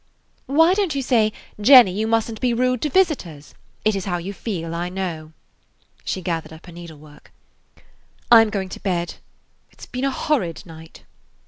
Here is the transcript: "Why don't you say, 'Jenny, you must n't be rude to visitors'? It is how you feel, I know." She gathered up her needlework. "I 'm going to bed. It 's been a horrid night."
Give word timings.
"Why 0.47 0.73
don't 0.73 0.95
you 0.95 1.03
say, 1.03 1.31
'Jenny, 1.61 1.91
you 1.91 2.07
must 2.07 2.31
n't 2.31 2.41
be 2.41 2.55
rude 2.55 2.81
to 2.81 2.89
visitors'? 2.89 3.53
It 3.85 3.95
is 3.95 4.05
how 4.05 4.17
you 4.17 4.33
feel, 4.33 4.73
I 4.73 4.89
know." 4.89 5.31
She 6.03 6.23
gathered 6.23 6.51
up 6.51 6.65
her 6.65 6.71
needlework. 6.71 7.31
"I 8.31 8.41
'm 8.41 8.49
going 8.49 8.69
to 8.69 8.79
bed. 8.81 9.13
It 9.69 9.79
's 9.81 9.85
been 9.85 10.03
a 10.05 10.09
horrid 10.09 10.65
night." 10.65 11.03